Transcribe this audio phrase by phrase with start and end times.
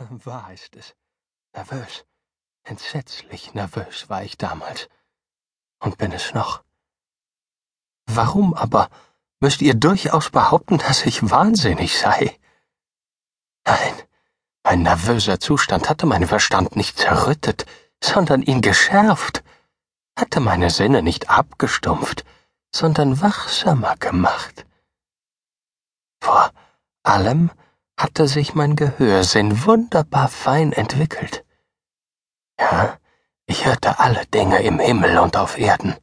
[0.24, 0.94] Wahr ist es.
[1.54, 2.04] Nervös,
[2.64, 4.88] entsetzlich nervös war ich damals.
[5.80, 6.62] Und bin es noch.
[8.06, 8.90] Warum aber
[9.40, 12.38] müsst ihr durchaus behaupten, dass ich wahnsinnig sei?
[13.64, 13.94] Nein,
[14.62, 17.66] mein nervöser Zustand hatte meinen Verstand nicht zerrüttet,
[18.02, 19.42] sondern ihn geschärft,
[20.18, 22.24] hatte meine Sinne nicht abgestumpft,
[22.74, 24.66] sondern wachsamer gemacht.
[26.22, 26.52] Vor
[27.02, 27.50] allem
[28.00, 31.44] hatte sich mein Gehörsinn wunderbar fein entwickelt.
[32.58, 32.98] Ja,
[33.44, 35.94] ich hörte alle Dinge im Himmel und auf Erden,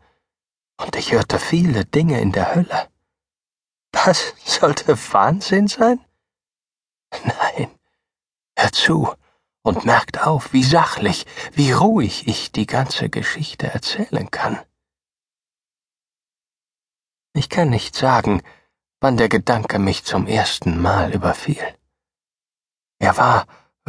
[0.80, 2.88] und ich hörte viele Dinge in der Hölle.
[3.92, 6.00] Das sollte Wahnsinn sein?
[7.24, 7.72] Nein,
[8.56, 9.12] hört zu
[9.64, 14.60] und merkt auf, wie sachlich, wie ruhig ich die ganze Geschichte erzählen kann.
[17.34, 18.44] Ich kann nicht sagen,
[19.00, 21.77] wann der Gedanke mich zum ersten Mal überfiel.
[23.00, 23.48] Er war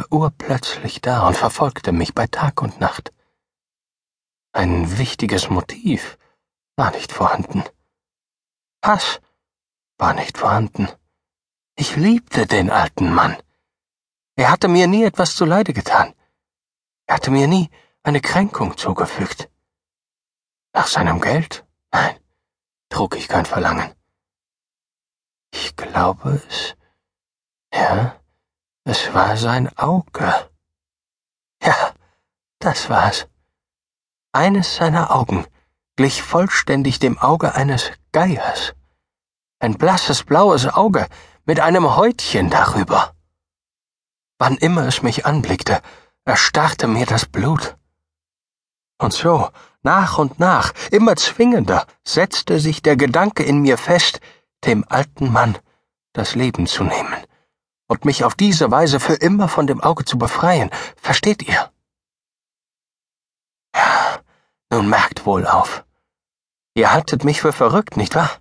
[0.09, 3.13] urplötzlich da und verfolgte mich bei Tag und Nacht.
[4.53, 6.17] Ein wichtiges Motiv
[6.75, 7.63] war nicht vorhanden.
[8.83, 9.19] Hass
[9.97, 10.87] war nicht vorhanden.
[11.75, 13.35] Ich liebte den alten Mann.
[14.35, 16.13] Er hatte mir nie etwas zuleide getan.
[17.07, 17.69] Er hatte mir nie
[18.03, 19.49] eine Kränkung zugefügt.
[20.73, 21.65] Nach seinem Geld?
[21.91, 22.19] Nein
[22.89, 23.93] trug ich kein Verlangen.
[25.53, 26.75] Ich glaube es.
[27.73, 28.19] Ja,
[28.89, 30.49] es war sein Auge.
[31.61, 31.93] Ja,
[32.57, 33.27] das war's.
[34.31, 35.45] Eines seiner Augen
[35.95, 38.73] glich vollständig dem Auge eines Geiers.
[39.59, 41.05] Ein blasses blaues Auge
[41.45, 43.13] mit einem Häutchen darüber.
[44.39, 45.81] Wann immer es mich anblickte,
[46.25, 47.77] erstarrte mir das Blut.
[48.97, 49.49] Und so,
[49.83, 54.19] nach und nach, immer zwingender, setzte sich der Gedanke in mir fest,
[54.65, 55.59] dem alten Mann
[56.13, 57.28] das Leben zu nehmen
[57.89, 60.69] und mich auf diese Weise für immer von dem Auge zu befreien.
[60.95, 61.71] Versteht ihr?
[63.75, 64.19] Ja,
[64.71, 65.83] nun merkt wohl auf.
[66.75, 68.31] Ihr haltet mich für verrückt, nicht wahr?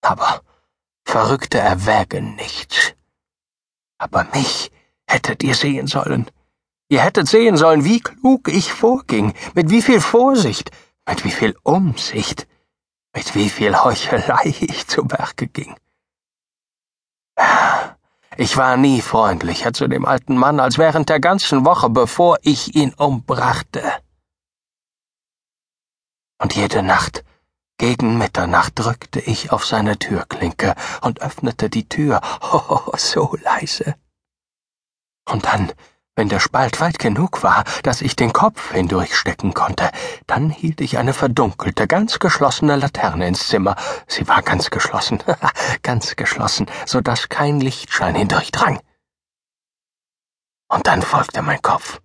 [0.00, 0.42] Aber
[1.04, 2.94] Verrückte erwägen nichts.
[3.98, 4.70] Aber mich
[5.06, 6.30] hättet ihr sehen sollen.
[6.88, 10.70] Ihr hättet sehen sollen, wie klug ich vorging, mit wie viel Vorsicht,
[11.08, 12.46] mit wie viel Umsicht,
[13.14, 15.74] mit wie viel Heuchelei ich zu Werke ging.
[18.36, 22.74] Ich war nie freundlicher zu dem alten Mann als während der ganzen Woche, bevor ich
[22.74, 23.82] ihn umbrachte.
[26.40, 27.24] Und jede Nacht,
[27.78, 33.94] gegen Mitternacht, drückte ich auf seine Türklinke und öffnete die Tür, oh, so leise.
[35.26, 35.72] Und dann
[36.16, 39.90] wenn der Spalt weit genug war, dass ich den Kopf hindurchstecken konnte,
[40.26, 43.76] dann hielt ich eine verdunkelte, ganz geschlossene Laterne ins Zimmer.
[44.06, 45.22] Sie war ganz geschlossen,
[45.82, 48.80] ganz geschlossen, so dass kein Lichtschein hindurchdrang.
[50.68, 52.00] Und dann folgte mein Kopf.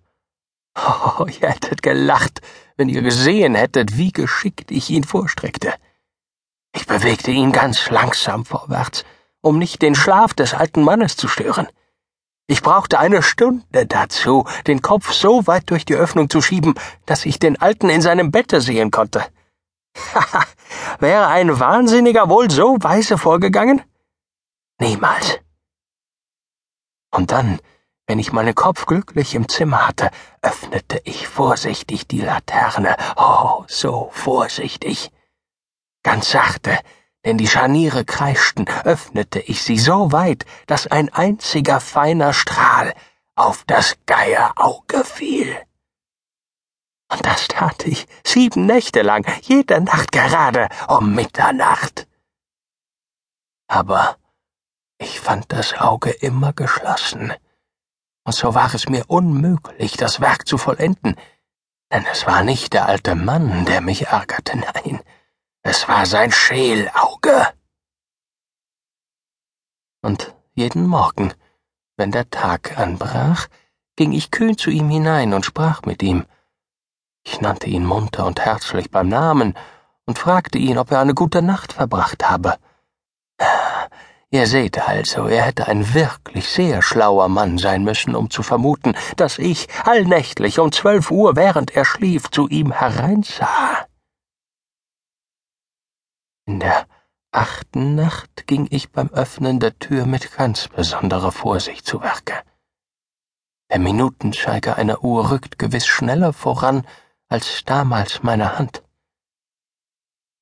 [0.76, 2.40] Oh, ihr hättet gelacht,
[2.76, 5.74] wenn ihr gesehen hättet, wie geschickt ich ihn vorstreckte.
[6.74, 9.04] Ich bewegte ihn ganz langsam vorwärts,
[9.40, 11.68] um nicht den Schlaf des alten Mannes zu stören.
[12.50, 16.74] Ich brauchte eine Stunde dazu, den Kopf so weit durch die Öffnung zu schieben,
[17.06, 19.24] dass ich den Alten in seinem Bette sehen konnte.
[19.96, 20.44] Haha,
[20.98, 23.82] wäre ein Wahnsinniger wohl so weise vorgegangen?
[24.80, 25.38] Niemals.
[27.12, 27.60] Und dann,
[28.08, 30.10] wenn ich meinen Kopf glücklich im Zimmer hatte,
[30.42, 32.96] öffnete ich vorsichtig die Laterne.
[33.14, 35.12] Oh, so vorsichtig.
[36.02, 36.76] Ganz sachte,
[37.24, 42.94] denn die Scharniere kreischten, öffnete ich sie so weit, dass ein einziger feiner Strahl
[43.34, 45.56] auf das Geierauge fiel.
[47.12, 52.06] Und das tat ich sieben Nächte lang, jede Nacht gerade um Mitternacht.
[53.68, 54.16] Aber
[54.98, 57.32] ich fand das Auge immer geschlossen,
[58.24, 61.16] und so war es mir unmöglich, das Werk zu vollenden,
[61.90, 65.00] denn es war nicht der alte Mann, der mich ärgerte, nein,
[65.62, 67.48] es war sein Schälauge.
[70.02, 71.34] Und jeden Morgen,
[71.96, 73.46] wenn der Tag anbrach,
[73.96, 76.24] ging ich kühn zu ihm hinein und sprach mit ihm.
[77.22, 79.54] Ich nannte ihn munter und herzlich beim Namen
[80.06, 82.56] und fragte ihn, ob er eine gute Nacht verbracht habe.
[84.30, 88.94] Ihr seht also, er hätte ein wirklich sehr schlauer Mann sein müssen, um zu vermuten,
[89.16, 93.89] dass ich allnächtlich um zwölf Uhr, während er schlief, zu ihm hereinsah.
[96.60, 96.86] In der
[97.32, 102.34] achten Nacht ging ich beim Öffnen der Tür mit ganz besonderer Vorsicht zu Werke.
[103.70, 106.86] Der Minutenzeiger einer Uhr rückt gewiss schneller voran
[107.30, 108.82] als damals meine Hand.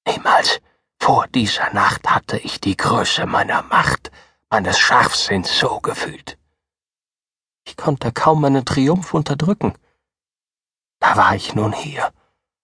[0.08, 0.60] Niemals
[0.98, 4.10] vor dieser Nacht hatte ich die Größe meiner Macht,
[4.50, 6.36] meines Scharfsinns so gefühlt.
[7.64, 9.74] Ich konnte kaum meinen Triumph unterdrücken.
[10.98, 12.12] Da war ich nun hier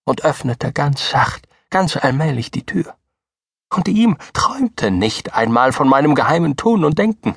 [0.03, 2.97] und öffnete ganz sacht, ganz allmählich die Tür.
[3.75, 7.37] Und ihm träumte nicht einmal von meinem geheimen Tun und Denken.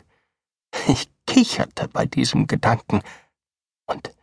[0.87, 3.01] Ich kicherte bei diesem Gedanken,
[3.87, 4.13] und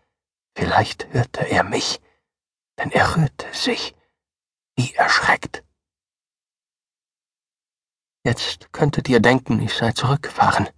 [0.57, 2.01] vielleicht hörte er mich,
[2.79, 3.95] denn er rührte sich,
[4.77, 5.65] wie erschreckt.
[8.25, 10.69] Jetzt könntet ihr denken, ich sei zurückgefahren.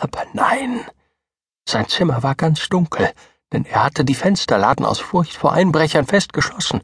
[0.00, 0.86] Aber nein.
[1.68, 3.12] Sein Zimmer war ganz dunkel,
[3.52, 6.82] denn er hatte die Fensterladen aus Furcht vor Einbrechern festgeschlossen.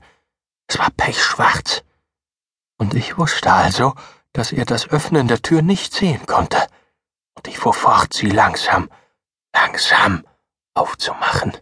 [0.68, 1.82] Es war pechschwarz.
[2.78, 3.94] Und ich wusste also,
[4.32, 6.66] dass er das Öffnen der Tür nicht sehen konnte.
[7.34, 8.90] Und ich fuhr fort, sie langsam,
[9.54, 10.26] langsam
[10.74, 11.56] aufzumachen.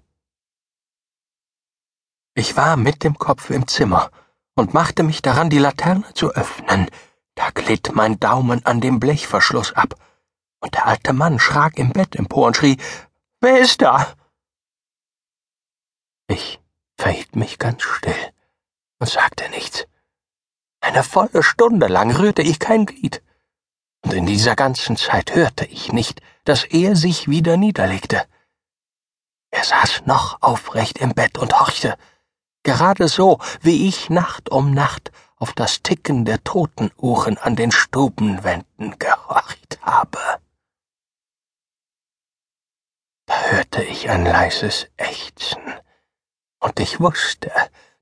[2.35, 4.11] Ich war mit dem Kopf im Zimmer
[4.57, 6.91] und machte mich daran, die Laterne zu öffnen,
[7.37, 9.95] da glitt mein Daumen an dem Blechverschluss ab,
[10.61, 12.79] und der alte Mann schrak im Bett empor und schrie
[13.41, 14.15] Wer ist da?
[16.27, 16.61] Ich
[16.97, 18.33] verhielt mich ganz still
[18.99, 19.87] und sagte nichts.
[20.85, 23.23] Eine volle Stunde lang rührte ich kein Glied,
[24.03, 28.27] und in dieser ganzen Zeit hörte ich nicht, dass er sich wieder niederlegte.
[29.51, 31.97] Er saß noch aufrecht im Bett und horchte,
[32.65, 38.99] gerade so, wie ich Nacht um Nacht auf das Ticken der Totenuhren an den Stubenwänden
[38.99, 40.21] gehorcht habe.
[43.25, 45.63] Da hörte ich ein leises Ächzen,
[46.61, 47.51] und ich wusste,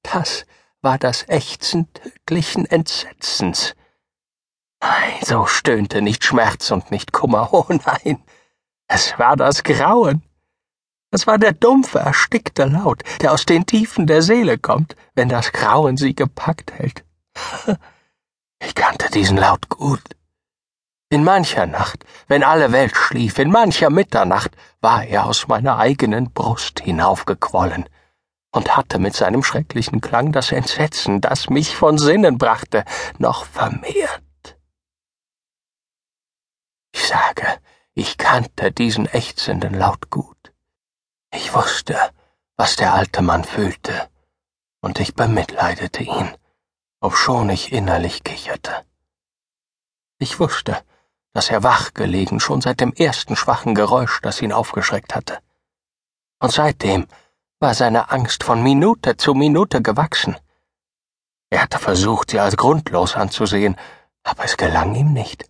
[0.02, 0.46] das
[0.82, 3.74] war das Ächzen tödlichen Entsetzens.
[4.80, 8.22] Nein, so stöhnte nicht Schmerz und nicht Kummer, oh nein,
[8.88, 10.22] es war das Grauen.
[11.12, 15.52] Es war der dumpfe, erstickte Laut, der aus den Tiefen der Seele kommt, wenn das
[15.52, 17.04] Grauen sie gepackt hält.
[18.64, 20.04] Ich kannte diesen Laut gut.
[21.10, 26.32] In mancher Nacht, wenn alle Welt schlief, in mancher Mitternacht, war er aus meiner eigenen
[26.32, 27.88] Brust hinaufgequollen
[28.52, 32.84] und hatte mit seinem schrecklichen Klang das Entsetzen, das mich von Sinnen brachte,
[33.18, 34.22] noch vermehrt.
[36.92, 37.46] Ich sage,
[37.94, 40.52] ich kannte diesen ächzenden Laut gut.
[41.34, 41.98] Ich wusste,
[42.56, 44.08] was der alte Mann fühlte,
[44.80, 46.36] und ich bemitleidete ihn
[47.02, 48.86] obschon ich innerlich kicherte.
[50.18, 50.80] Ich wusste,
[51.32, 55.40] dass er wach gelegen schon seit dem ersten schwachen Geräusch, das ihn aufgeschreckt hatte.
[56.38, 57.08] Und seitdem
[57.62, 60.36] war seine Angst von Minute zu Minute gewachsen.
[61.48, 63.76] Er hatte versucht, sie als grundlos anzusehen,
[64.24, 65.44] aber es gelang ihm nicht.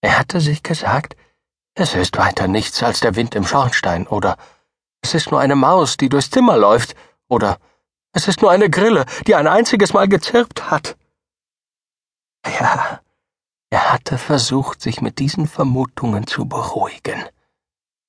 [0.00, 1.16] Er hatte sich gesagt,
[1.74, 4.38] es ist weiter nichts als der Wind im Schornstein, oder
[5.02, 6.96] es ist nur eine Maus, die durchs Zimmer läuft,
[7.28, 7.58] oder
[8.12, 10.96] es ist nur eine Grille, die ein einziges Mal gezirpt hat.
[12.46, 13.00] Ja,
[13.70, 17.22] er hatte versucht, sich mit diesen Vermutungen zu beruhigen.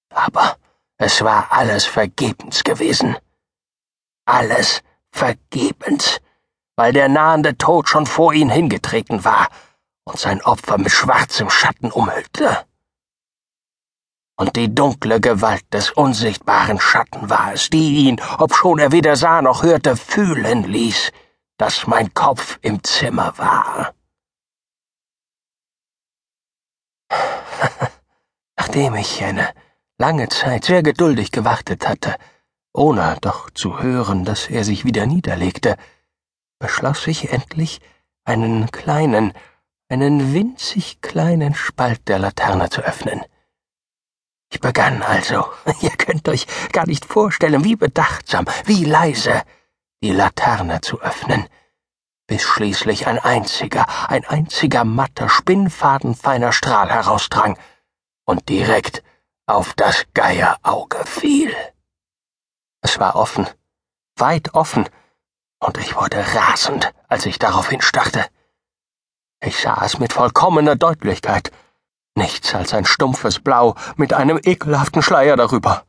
[0.10, 0.56] Aber
[1.00, 3.18] es war alles vergebens gewesen.
[4.25, 6.19] Alles vergebens,
[6.75, 9.50] weil der nahende Tod schon vor ihn hingetreten war
[10.04, 12.69] und sein Opfer mit schwarzem Schatten umhüllte
[14.40, 19.42] und die dunkle Gewalt des unsichtbaren Schatten war es, die ihn, obschon er weder sah
[19.42, 21.12] noch hörte, fühlen ließ,
[21.57, 23.94] dass mein Kopf im Zimmer war.
[28.57, 29.54] Nachdem ich eine
[30.00, 32.16] lange Zeit sehr geduldig gewartet hatte,
[32.74, 35.76] ohne doch zu hören, dass er sich wieder niederlegte,
[36.57, 37.81] beschloss ich endlich,
[38.24, 39.33] einen kleinen,
[39.90, 43.21] einen winzig kleinen Spalt der Laterne zu öffnen.
[44.52, 45.45] Ich begann also,
[45.81, 49.44] ihr könnt euch gar nicht vorstellen, wie bedachtsam, wie leise,
[50.02, 51.45] die Laterne zu öffnen,
[52.26, 57.57] bis schließlich ein einziger, ein einziger matter, spinnfadenfeiner Strahl herausdrang
[58.26, 59.04] und direkt
[59.50, 61.54] auf das Geierauge fiel.
[62.82, 63.48] Es war offen,
[64.16, 64.88] weit offen,
[65.60, 68.26] und ich wurde rasend, als ich darauf hinstarrte.
[69.42, 71.52] Ich sah es mit vollkommener Deutlichkeit,
[72.20, 75.86] Nichts als ein stumpfes Blau mit einem ekelhaften Schleier darüber.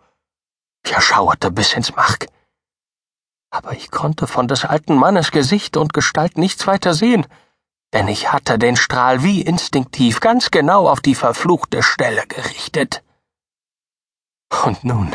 [0.84, 2.26] Ich erschauerte bis ins Mark.
[3.50, 7.26] Aber ich konnte von des alten Mannes Gesicht und Gestalt nichts weiter sehen,
[7.92, 13.02] denn ich hatte den Strahl wie instinktiv ganz genau auf die verfluchte Stelle gerichtet.
[14.50, 15.14] Und nun,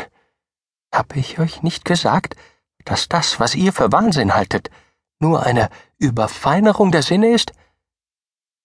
[0.92, 2.36] habe ich euch nicht gesagt,
[2.84, 4.70] dass das, was ihr für Wahnsinn haltet,
[5.18, 7.52] nur eine Überfeinerung der Sinne ist?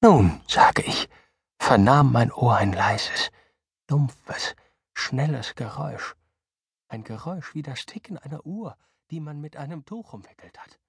[0.02, 1.10] Nun, sage ich,
[1.60, 3.32] vernahm mein Ohr ein leises,
[3.88, 4.56] dumpfes,
[4.94, 6.16] schnelles Geräusch,
[6.88, 8.78] ein Geräusch wie das Ticken einer Uhr,
[9.12, 10.80] die man mit einem Tuch umwickelt hat.